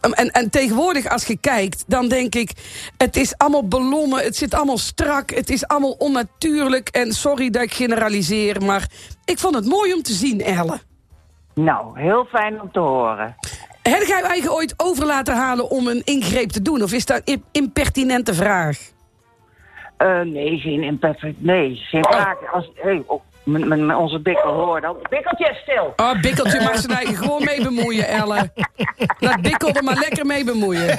En, 0.00 0.30
en 0.30 0.50
tegenwoordig 0.50 1.08
als 1.08 1.24
je 1.24 1.36
kijkt, 1.40 1.84
dan 1.86 2.08
denk 2.08 2.34
ik... 2.34 2.50
het 2.96 3.16
is 3.16 3.36
allemaal 3.36 3.68
ballonnen, 3.68 4.24
het 4.24 4.36
zit 4.36 4.54
allemaal 4.54 4.78
strak... 4.78 5.30
het 5.30 5.50
is 5.50 5.66
allemaal 5.66 5.96
onnatuurlijk. 5.98 6.88
En 6.88 7.12
sorry 7.12 7.50
dat 7.50 7.62
ik 7.62 7.72
generaliseer, 7.72 8.62
maar 8.62 8.90
ik 9.24 9.38
vond 9.38 9.54
het 9.54 9.66
mooi 9.66 9.94
om 9.94 10.02
te 10.02 10.12
zien, 10.12 10.40
Elle. 10.40 10.87
Nou, 11.58 12.00
heel 12.00 12.24
fijn 12.24 12.60
om 12.60 12.72
te 12.72 12.78
horen. 12.78 13.36
Heb 13.82 14.02
jij 14.02 14.18
je 14.18 14.26
eigen 14.26 14.52
ooit 14.52 14.74
over 14.76 15.06
laten 15.06 15.34
halen 15.34 15.70
om 15.70 15.86
een 15.86 16.02
ingreep 16.04 16.48
te 16.48 16.62
doen? 16.62 16.82
Of 16.82 16.92
is 16.92 17.06
dat 17.06 17.22
een 17.24 17.44
impertinente 17.52 18.34
vraag? 18.34 18.78
Eh, 19.96 20.20
nee, 20.20 20.58
geen 20.58 20.82
imperfect. 20.82 21.42
Nee, 21.42 21.74
geen 21.74 22.04
vraag. 22.04 22.36
Als, 22.52 22.70
hey, 22.74 23.02
oh, 23.06 24.00
onze 24.00 24.20
bikkel 24.20 24.52
hoor 24.52 24.80
dan. 24.80 24.96
Bikkeltje 25.10 25.58
stil. 25.62 25.92
Oh, 25.96 26.20
Bikkeltje 26.20 26.60
mag 26.60 26.76
zijn 26.76 26.96
eigen 26.96 27.16
gewoon 27.16 27.44
mee 27.44 27.62
bemoeien, 27.62 28.08
Elle. 28.08 28.50
Laat 29.18 29.42
Bikkel 29.42 29.68
er 29.68 29.84
maar 29.84 29.98
lekker 29.98 30.26
mee 30.26 30.44
bemoeien. 30.44 30.98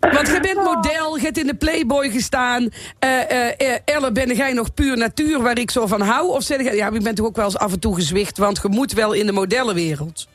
Want 0.00 0.28
je 0.28 0.38
bent 0.40 0.64
model, 0.64 1.16
je 1.16 1.22
hebt 1.22 1.38
in 1.38 1.46
de 1.46 1.54
Playboy 1.54 2.10
gestaan. 2.10 2.68
Eh 2.98 3.30
eh, 3.30 3.48
eh, 3.58 3.78
Elle, 3.84 4.12
ben 4.12 4.34
jij 4.34 4.52
nog 4.52 4.74
puur 4.74 4.96
natuur 4.96 5.42
waar 5.42 5.58
ik 5.58 5.70
zo 5.70 5.86
van 5.86 6.00
hou? 6.00 6.28
Of 6.28 6.42
zeg 6.42 6.62
je, 6.62 6.76
ja, 6.76 6.90
je 6.92 7.00
bent 7.00 7.16
toch 7.16 7.26
ook 7.26 7.36
wel 7.36 7.44
eens 7.44 7.58
af 7.58 7.72
en 7.72 7.80
toe 7.80 7.94
gezwicht... 7.94 8.38
want 8.38 8.60
je 8.62 8.68
moet 8.68 8.92
wel 8.92 9.12
in 9.12 9.26
de 9.26 9.32
modellenwereld. 9.32 10.28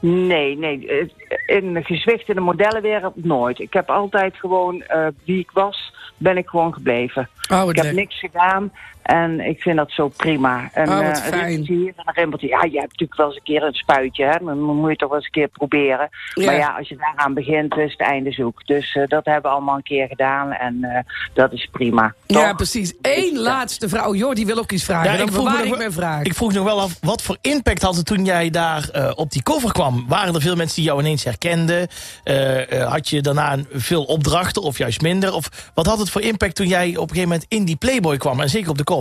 Nee, 0.00 0.56
nee. 0.56 0.88
eh, 0.88 1.56
In 1.56 1.84
gezwicht 1.84 2.28
in 2.28 2.34
de 2.34 2.40
modellenwereld 2.40 3.24
nooit. 3.24 3.58
Ik 3.58 3.72
heb 3.72 3.88
altijd 3.90 4.36
gewoon 4.36 4.82
eh, 4.82 5.06
wie 5.24 5.38
ik 5.38 5.50
was, 5.50 5.92
ben 6.16 6.36
ik 6.36 6.48
gewoon 6.48 6.72
gebleven. 6.72 7.28
Oh, 7.52 7.70
ik 7.70 7.76
heb 7.76 7.92
niks 7.92 8.18
gedaan 8.18 8.72
en 9.08 9.40
ik 9.40 9.62
vind 9.62 9.76
dat 9.76 9.90
zo 9.90 10.08
prima. 10.08 10.70
En, 10.72 10.88
Oh, 10.88 10.94
wat 10.96 11.04
eh, 11.18 11.24
een 11.26 11.32
fijn. 11.32 11.64
hier 11.66 11.86
en 11.96 12.02
een 12.04 12.14
rimpeltje. 12.14 12.48
Ja, 12.48 12.62
je 12.62 12.78
hebt 12.78 12.90
natuurlijk 12.90 13.16
wel 13.16 13.26
eens 13.26 13.36
een 13.36 13.42
keer 13.42 13.62
een 13.62 13.74
spuitje, 13.74 14.24
hè. 14.24 14.38
Dan 14.44 14.60
moet 14.60 14.90
je 14.90 14.96
toch 14.96 15.08
wel 15.08 15.16
eens 15.16 15.26
een 15.26 15.32
keer 15.32 15.48
proberen. 15.48 16.08
Ja. 16.34 16.44
Maar 16.46 16.54
ja, 16.56 16.74
als 16.78 16.88
je 16.88 16.96
daaraan 16.96 17.34
begint, 17.34 17.76
is 17.76 17.90
het 17.92 18.00
einde 18.00 18.32
zoek. 18.32 18.66
Dus 18.66 18.94
eh, 18.94 19.06
dat 19.06 19.24
hebben 19.24 19.42
we 19.50 19.56
allemaal 19.56 19.76
een 19.76 19.82
keer 19.82 20.06
gedaan 20.08 20.52
en 20.52 20.78
eh, 20.84 20.98
dat 21.34 21.52
is 21.52 21.68
prima. 21.72 22.14
Ja, 22.26 22.52
precies. 22.52 22.94
Eén 23.02 23.38
laatste 23.38 23.88
vrouw. 23.88 24.14
Joh, 24.14 24.34
die 24.34 24.46
wil 24.46 24.58
ook 24.58 24.72
iets 24.72 24.84
vragen. 24.84 25.18
Dan 25.18 25.32
vroeg 25.32 25.44
nog 25.68 25.80
ik 25.80 25.92
vraag. 25.92 26.22
ik 26.22 26.34
vroeg 26.34 26.52
nog 26.52 26.64
wel 26.64 26.80
af, 26.80 26.98
wat 27.00 27.22
voor 27.22 27.36
impact 27.40 27.82
had 27.82 27.96
het 27.96 28.06
toen 28.06 28.24
jij 28.24 28.50
daar 28.50 28.88
eh, 28.92 29.10
op 29.14 29.30
die 29.30 29.42
cover 29.42 29.72
kwam? 29.72 30.04
Waren 30.08 30.34
er 30.34 30.40
veel 30.40 30.56
mensen 30.56 30.76
die 30.76 30.84
jou 30.84 31.00
ineens 31.00 31.24
herkenden? 31.24 31.88
Eh, 32.24 32.72
eh, 32.82 32.90
had 32.90 33.08
je 33.08 33.20
daarna 33.22 33.52
een- 33.52 33.66
veel 33.72 34.04
opdrachten 34.04 34.62
of 34.62 34.78
juist 34.78 35.00
minder? 35.00 35.32
Of 35.34 35.70
wat 35.74 35.86
had 35.86 35.98
het 35.98 36.10
voor 36.10 36.20
impact 36.22 36.54
toen 36.54 36.66
jij 36.66 36.88
op 36.88 36.94
een 36.94 37.08
gegeven 37.08 37.22
moment 37.28 37.46
in 37.48 37.64
die 37.64 37.76
Playboy 37.76 38.16
kwam? 38.16 38.40
En 38.40 38.48
zeker 38.48 38.70
op 38.70 38.78
de 38.78 38.84
cover. 38.84 38.96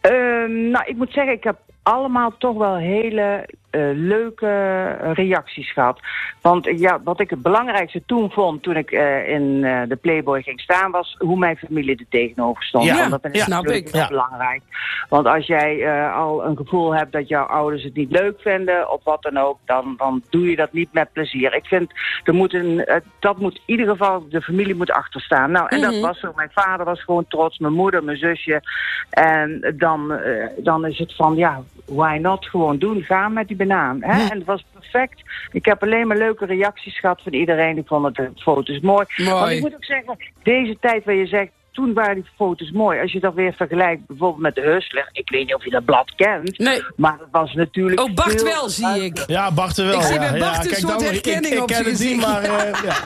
Ehm, 0.00 0.70
nou, 0.70 0.84
ik 0.86 0.96
moet 0.96 1.12
zeggen, 1.12 1.32
ik 1.32 1.44
heb 1.44 1.58
allemaal 1.82 2.36
toch 2.38 2.56
wel 2.56 2.76
hele 2.76 3.48
leuke 3.94 4.86
reacties 5.12 5.72
gehad. 5.72 6.00
Want 6.42 6.66
eh, 6.66 6.78
ja, 6.78 7.00
wat 7.04 7.20
ik 7.20 7.30
het 7.30 7.42
belangrijkste 7.42 8.02
toen 8.06 8.30
vond, 8.30 8.62
toen 8.62 8.76
ik 8.76 8.90
eh, 8.90 9.28
in 9.28 9.64
eh, 9.64 9.82
de 9.88 9.96
Playboy 9.96 10.42
ging 10.42 10.60
staan, 10.60 10.90
was 10.90 11.14
hoe 11.18 11.38
mijn 11.38 11.56
familie 11.56 11.96
er 11.96 12.04
tegenover 12.08 12.62
stond. 12.64 12.84
Ja, 12.84 12.96
Want 12.98 13.10
dat 13.10 13.20
vind 13.20 13.34
ik 13.34 13.40
ja, 13.40 13.48
natuurlijk 13.48 13.88
heel 13.92 14.00
Ja. 14.00 14.08
belangrijk. 14.08 14.62
Want 15.08 15.26
als 15.26 15.46
jij 15.46 15.82
eh, 15.84 16.16
al 16.16 16.44
een 16.44 16.56
gevoel 16.56 16.94
hebt 16.94 17.12
dat 17.12 17.28
jouw 17.28 17.44
ouders 17.44 17.82
het 17.82 17.94
niet 17.94 18.10
leuk 18.10 18.40
vinden, 18.40 18.92
of 18.92 19.04
wat 19.04 19.22
dan 19.22 19.36
ook, 19.36 19.58
dan, 19.64 19.94
dan 19.96 20.22
doe 20.30 20.50
je 20.50 20.56
dat 20.56 20.72
niet 20.72 20.92
met 20.92 21.12
plezier. 21.12 21.54
Ik 21.54 21.64
vind, 21.66 21.92
er 22.24 22.34
moet 22.34 22.54
een, 22.54 22.84
eh, 22.84 22.96
dat 23.20 23.38
moet 23.38 23.54
in 23.54 23.62
ieder 23.66 23.86
geval, 23.88 24.26
de 24.28 24.40
familie 24.42 24.74
moet 24.74 24.90
achterstaan. 24.90 25.50
Nou, 25.50 25.66
en 25.68 25.80
Mhm. 25.80 25.90
dat 25.90 26.00
was 26.00 26.20
zo. 26.20 26.32
Mijn 26.36 26.50
vader 26.52 26.86
was 26.86 27.02
gewoon 27.04 27.26
trots, 27.28 27.58
mijn 27.58 27.72
moeder, 27.72 28.04
mijn 28.04 28.16
zusje. 28.18 28.62
En 29.10 29.74
dan, 29.78 30.12
eh, 30.12 30.46
dan 30.56 30.86
is 30.86 30.98
het 30.98 31.14
van, 31.14 31.36
ja, 31.36 31.60
why 31.86 32.18
not? 32.20 32.46
Gewoon 32.46 32.78
doen, 32.78 33.02
gaan 33.02 33.32
met 33.32 33.48
die 33.48 33.56
banaan. 33.58 33.98
Hè? 34.02 34.28
En 34.30 34.36
het 34.38 34.44
was 34.46 34.64
perfect. 34.72 35.22
Ik 35.52 35.64
heb 35.64 35.82
alleen 35.82 36.06
maar 36.06 36.16
leuke 36.16 36.46
reacties 36.46 36.98
gehad 37.00 37.20
van 37.22 37.32
iedereen. 37.32 37.78
Ik 37.78 37.86
vond 37.86 38.04
het 38.04 38.14
de 38.14 38.30
foto's 38.36 38.80
mooi. 38.80 39.06
Mooi. 39.16 39.30
Want 39.30 39.50
ik 39.50 39.60
moet 39.60 39.74
ook 39.74 39.84
zeggen, 39.84 40.16
deze 40.42 40.76
tijd 40.80 41.04
waar 41.04 41.14
je 41.14 41.26
zegt, 41.26 41.50
toen 41.72 41.92
waren 41.94 42.14
die 42.14 42.30
foto's 42.36 42.70
mooi. 42.70 43.00
Als 43.00 43.12
je 43.12 43.20
dat 43.20 43.34
weer 43.34 43.52
vergelijkt 43.52 44.06
bijvoorbeeld 44.06 44.42
met 44.42 44.54
de 44.54 44.60
Hustler. 44.60 45.08
Ik 45.12 45.30
weet 45.30 45.46
niet 45.46 45.54
of 45.54 45.64
je 45.64 45.70
dat 45.70 45.84
blad 45.84 46.14
kent. 46.14 46.58
Nee. 46.58 46.82
Maar 46.96 47.16
het 47.18 47.28
was 47.30 47.52
natuurlijk 47.54 48.00
Oh, 48.00 48.14
Bart 48.14 48.42
wel, 48.42 48.68
zie 48.68 49.04
ik. 49.04 49.24
Ja, 49.26 49.52
Bart 49.52 49.76
er 49.76 49.86
wel. 49.86 49.98
Ik 50.00 50.06
zie 50.06 50.18
bij 50.18 50.30
Bart 50.30 50.42
ja, 50.42 50.60
een 50.60 50.66
kijk, 50.66 50.74
soort 50.74 50.92
dan, 50.92 51.02
ik- 51.02 51.08
herkenning 51.24 51.54
ik, 51.54 51.60
op 51.60 51.66
ken 51.66 51.76
zijn 51.76 51.88
het 51.90 52.00
niet, 52.00 52.20
maar 52.20 52.42
eh, 52.42 52.82
ja. 52.84 52.96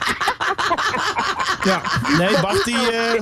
ja. 1.71 1.81
Nee, 2.17 2.41
Bart 2.41 2.63
die... 2.65 2.91
eh, 2.91 3.21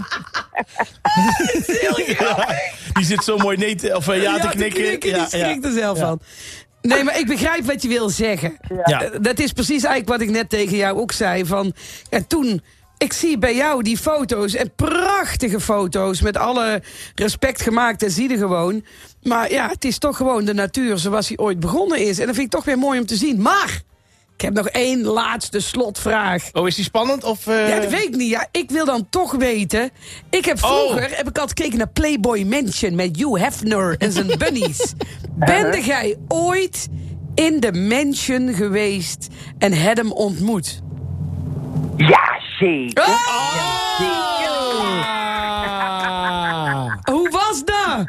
die 2.94 3.06
zit 3.06 3.24
zo 3.24 3.38
mooi 3.38 3.58
nee 3.58 3.76
te, 3.76 3.96
of, 3.96 4.08
eh, 4.08 4.22
ja, 4.22 4.40
te 4.40 4.48
knikken. 4.48 5.00
die 5.00 5.10
ja, 5.16 5.26
schrikt 5.26 5.64
ja. 5.64 5.70
er 5.70 5.72
zelf 5.76 6.00
van. 6.00 6.20
Nee, 6.82 7.04
maar 7.04 7.20
ik 7.20 7.28
begrijp 7.28 7.66
wat 7.66 7.82
je 7.82 7.88
wil 7.88 8.10
zeggen. 8.10 8.58
Ja. 8.86 9.02
Eh, 9.02 9.10
Dat 9.22 9.40
is 9.40 9.52
precies 9.52 9.84
eigenlijk 9.84 10.08
wat 10.08 10.22
ik 10.28 10.30
net 10.36 10.50
tegen 10.50 10.78
jou 10.78 11.00
ook 11.00 11.12
zei. 11.12 11.46
Van, 11.46 11.74
ja, 12.10 12.20
toen, 12.28 12.62
ik 12.98 13.14
zie 13.14 13.38
bij 13.38 13.56
jou 13.56 13.84
die 13.84 13.98
foto's, 13.98 14.54
en 14.56 14.72
prachtige 14.76 15.60
foto's... 15.60 16.22
met 16.22 16.38
alle 16.38 16.82
respect 17.16 17.62
gemaakt, 17.62 18.00
dat 18.00 18.12
zie 18.12 18.30
je 18.30 18.38
gewoon. 18.38 18.86
Maar 19.24 19.52
ja, 19.52 19.68
het 19.68 19.86
is 19.86 19.98
toch 19.98 20.18
gewoon 20.18 20.46
de 20.46 20.54
natuur 20.54 20.98
zoals 20.98 21.28
hij 21.28 21.38
ooit 21.38 21.60
begonnen 21.60 22.00
is. 22.00 22.20
En 22.20 22.26
dat 22.26 22.36
vind 22.36 22.48
ik 22.48 22.54
toch 22.54 22.66
weer 22.66 22.78
mooi 22.78 23.00
om 23.00 23.06
te 23.06 23.16
zien. 23.16 23.42
Maar, 23.42 23.82
ik 24.42 24.48
heb 24.48 24.56
nog 24.56 24.68
één 24.68 25.04
laatste 25.04 25.60
slotvraag. 25.60 26.50
Oh, 26.54 26.68
is 26.68 26.76
die 26.76 26.84
spannend? 26.84 27.24
Of, 27.24 27.48
eh, 27.48 27.70
Ja, 27.70 27.80
dat 27.80 27.90
weet 27.90 28.04
ik 28.04 28.16
niet. 28.16 28.30
Ja, 28.30 28.48
ik 28.52 28.72
wil 28.72 28.86
dan 28.86 29.10
toch 29.10 29.32
weten. 29.32 29.90
Ik 30.30 30.46
heb 30.46 30.60
vroeger 30.60 31.02
heb 31.02 31.30
ik 31.30 31.38
altijd 31.38 31.60
gekeken 31.60 31.78
naar 31.78 31.90
Playboy 31.90 32.44
Mansion 32.44 32.96
met 32.96 33.18
Hugh 33.18 33.38
Hefner 33.42 33.96
en 33.98 34.12
zijn 34.12 34.28
bunnies. 34.38 34.94
Bende 35.32 35.84
jij 35.84 36.18
ooit 36.28 36.88
in 37.36 37.60
de 37.60 37.74
mansion 37.74 38.54
geweest 38.54 39.28
en 39.58 39.74
hem 39.74 40.12
ontmoet? 40.12 40.82
Ja, 41.98 42.40
zeker. 42.60 43.04
Ah. 43.04 43.72
Hoe 47.04 47.30
was 47.30 47.64
dat? 47.66 48.08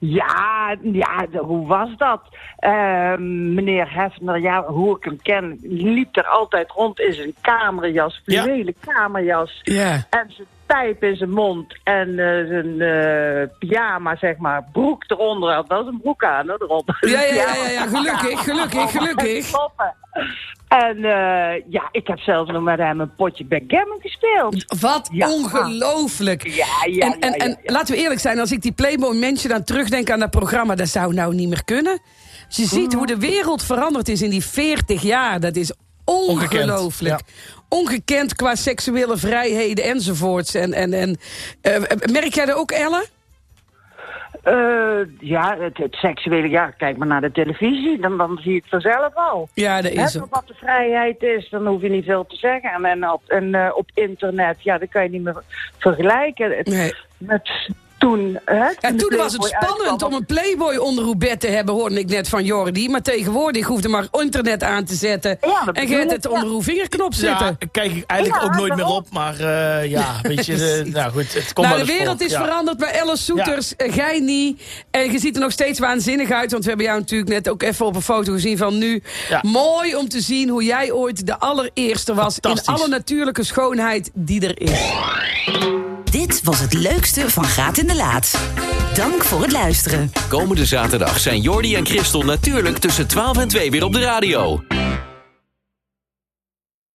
Ja, 0.00 0.76
ja, 0.82 1.26
hoe 1.38 1.66
was 1.66 1.88
dat? 1.96 2.20
Ehm, 2.56 3.54
meneer 3.54 3.94
Hefner, 3.94 4.38
ja, 4.40 4.64
hoe 4.64 4.96
ik 4.96 5.04
hem 5.04 5.22
ken, 5.22 5.58
liep 5.62 6.16
er 6.16 6.26
altijd 6.26 6.70
rond 6.70 7.00
in 7.00 7.12
zijn 7.12 7.34
kamerjas, 7.40 8.20
Ja. 8.24 8.42
fluwelen 8.42 8.74
kamerjas. 8.80 9.60
Ja. 9.62 9.92
En 10.10 10.30
zijn 10.30 10.46
pijp 10.66 11.02
in 11.02 11.16
zijn 11.16 11.30
mond 11.30 11.78
en 11.84 12.08
eh, 12.18 12.46
zijn 12.48 12.80
eh, 12.80 13.48
pyjama, 13.58 14.16
zeg 14.16 14.36
maar, 14.36 14.64
broek 14.72 15.04
eronder. 15.06 15.52
Had 15.54 15.68
wel 15.68 15.82
zijn 15.84 16.00
broek 16.00 16.24
aan, 16.24 16.48
hoor, 16.48 16.62
eronder. 16.62 16.96
Ja, 17.00 17.20
ja, 17.22 17.54
ja, 17.54 17.68
ja, 17.70 17.86
gelukkig, 17.86 18.44
gelukkig, 18.44 18.90
gelukkig. 18.96 19.50
En 20.68 20.96
eh, 20.96 21.62
ja, 21.68 21.88
ik 21.90 22.06
heb 22.06 22.18
zelfs 22.18 22.50
nog 22.50 22.62
met 22.62 22.78
hem 22.78 23.00
een 23.00 23.14
potje 23.14 23.44
backgammon 23.44 24.00
gespeeld. 24.00 24.80
Wat 24.80 25.08
Ja. 25.12 25.32
ongelooflijk. 25.32 26.46
Ja, 26.46 26.66
ja, 26.90 27.06
en, 27.06 27.20
en, 27.20 27.30
ja, 27.30 27.36
ja, 27.36 27.44
en 27.44 27.58
laten 27.64 27.94
we 27.94 28.00
eerlijk 28.00 28.20
zijn, 28.20 28.38
als 28.38 28.52
ik 28.52 28.62
die 28.62 28.72
Playboy 28.72 29.16
Mansion 29.16 29.52
dan 29.52 29.64
terugdenk 29.64 30.10
aan 30.10 30.18
dat 30.20 30.30
programma, 30.30 30.74
dat 30.74 30.88
zou 30.88 31.14
nou 31.14 31.34
niet 31.34 31.48
meer 31.48 31.64
kunnen. 31.64 32.00
Als 32.46 32.56
je 32.56 32.66
ziet 32.66 32.92
hoe 32.92 33.06
de 33.06 33.18
wereld 33.18 33.62
veranderd 33.62 34.08
is 34.08 34.22
in 34.22 34.30
die 34.30 34.44
40 34.44 35.02
jaar, 35.02 35.40
dat 35.40 35.56
is 35.56 35.72
ongelooflijk. 36.04 37.20
Ongekend 37.68 38.34
qua 38.34 38.54
seksuele 38.54 39.16
vrijheden 39.16 39.84
enzovoorts. 39.84 40.54
En, 40.54 40.72
en, 40.72 40.92
en, 40.92 41.16
eh, 41.60 41.80
merk 42.12 42.34
jij 42.34 42.46
dat 42.46 42.56
ook, 42.56 42.70
Elle? 42.70 43.06
Eh, 44.46 44.98
ja, 45.18 45.56
het, 45.58 45.76
het 45.76 45.94
seksuele, 45.94 46.48
ja, 46.48 46.70
kijk 46.70 46.96
maar 46.96 47.06
naar 47.06 47.20
de 47.20 47.32
televisie, 47.32 48.00
dan, 48.00 48.16
dan 48.16 48.38
zie 48.42 48.52
je 48.52 48.56
het 48.58 48.68
vanzelf 48.68 49.14
al. 49.14 49.48
Ja, 49.54 49.80
dat 49.82 49.92
is 49.92 50.20
ook. 50.20 50.34
wat 50.34 50.46
de 50.46 50.54
vrijheid 50.54 51.22
is, 51.22 51.48
dan 51.48 51.66
hoef 51.66 51.82
je 51.82 51.88
niet 51.88 52.04
veel 52.04 52.26
te 52.26 52.36
zeggen. 52.36 52.70
En, 52.70 52.84
en, 52.84 53.10
op, 53.10 53.22
en 53.26 53.54
eh, 53.54 53.70
op 53.74 53.90
internet, 53.94 54.62
ja, 54.62 54.78
dat 54.78 54.88
kan 54.88 55.02
je 55.02 55.08
niet 55.10 55.22
meer 55.22 55.42
vergelijken. 55.78 56.56
Het- 56.56 56.66
Nee. 56.66 56.94
Met 57.18 57.50
toen, 58.06 58.38
hè, 58.44 58.56
Ja, 58.56 58.90
de 58.90 58.94
toen 58.94 59.16
was 59.18 59.32
het 59.32 59.44
spannend 59.44 59.88
uitkwam. 59.90 60.12
om 60.12 60.18
een 60.18 60.26
Playboy 60.26 60.76
onder 60.76 61.04
uw 61.04 61.14
bed 61.14 61.40
te 61.40 61.46
hebben, 61.46 61.74
hoorde 61.74 61.98
ik 61.98 62.08
net 62.08 62.28
van 62.28 62.44
Jordi. 62.44 62.88
Maar 62.88 63.02
tegenwoordig 63.02 63.66
hoefde 63.66 63.88
maar 63.88 64.06
internet 64.10 64.62
aan 64.62 64.84
te 64.84 64.94
zetten. 64.94 65.38
Ja, 65.40 65.72
en 65.72 65.88
je 65.88 65.94
hebt 65.96 66.10
het 66.12 66.28
onder 66.28 66.48
uw 66.48 66.62
vingerknop 66.62 67.14
zitten. 67.14 67.46
Ja, 67.46 67.66
kijk 67.72 67.92
ik 67.92 68.04
eigenlijk 68.06 68.42
Ja, 68.42 68.48
ook 68.48 68.56
nooit 68.56 68.76
meer 68.76 68.86
op. 68.86 69.06
Maar 69.10 69.34
eh, 69.40 69.90
ja, 69.90 70.14
weet 70.22 70.46
je, 70.46 70.56
de, 70.56 70.82
nou 70.92 71.12
goed, 71.12 71.34
het 71.34 71.52
komt 71.52 71.66
Nou, 71.66 71.78
wel 71.78 71.86
de 71.86 71.92
wereld 71.92 72.20
is 72.20 72.30
Ja. 72.30 72.44
veranderd, 72.44 72.78
maar 72.78 73.00
Alice 73.00 73.22
Soeters, 73.24 73.76
eh, 73.76 73.94
jij 73.94 74.20
niet. 74.20 74.62
En 74.90 75.12
je 75.12 75.18
ziet 75.18 75.34
er 75.34 75.42
nog 75.42 75.52
steeds 75.52 75.78
waanzinnig 75.78 76.30
uit, 76.30 76.50
want 76.50 76.62
we 76.62 76.68
hebben 76.68 76.86
jou 76.86 76.98
natuurlijk 77.00 77.30
net 77.30 77.48
ook 77.48 77.62
even 77.62 77.86
op 77.86 77.94
een 77.96 78.02
foto 78.02 78.32
gezien 78.32 78.56
van 78.58 78.78
nu. 78.78 79.02
Ja. 79.28 79.38
Mooi 79.42 79.96
om 79.96 80.08
te 80.08 80.20
zien 80.20 80.48
hoe 80.48 80.64
jij 80.64 80.92
ooit 80.92 81.26
de 81.26 81.38
allereerste 81.38 82.14
was 82.14 82.38
in 82.40 82.58
alle 82.64 82.88
natuurlijke 82.88 83.42
schoonheid 83.44 84.10
die 84.14 84.46
er 84.46 84.60
is. 84.60 84.80
Dit 86.16 86.40
was 86.44 86.60
het 86.60 86.72
leukste 86.72 87.30
van 87.30 87.44
Graat 87.44 87.78
in 87.78 87.86
de 87.86 87.96
Laat. 87.96 88.40
Dank 88.94 89.24
voor 89.24 89.40
het 89.42 89.52
luisteren. 89.52 90.12
Komende 90.28 90.66
zaterdag 90.66 91.18
zijn 91.18 91.40
Jordi 91.40 91.74
en 91.74 91.86
Christel 91.86 92.22
natuurlijk 92.22 92.78
tussen 92.78 93.06
12 93.06 93.38
en 93.38 93.48
2 93.48 93.70
weer 93.70 93.84
op 93.84 93.92
de 93.92 94.00
radio. 94.00 94.62